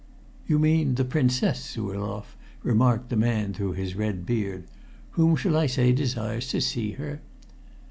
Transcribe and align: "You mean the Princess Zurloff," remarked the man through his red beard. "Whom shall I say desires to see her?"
"You 0.47 0.57
mean 0.57 0.95
the 0.95 1.05
Princess 1.05 1.61
Zurloff," 1.75 2.35
remarked 2.63 3.09
the 3.09 3.15
man 3.15 3.53
through 3.53 3.73
his 3.73 3.93
red 3.95 4.25
beard. 4.25 4.63
"Whom 5.11 5.35
shall 5.35 5.55
I 5.55 5.67
say 5.67 5.91
desires 5.91 6.47
to 6.47 6.59
see 6.59 6.93
her?" 6.93 7.21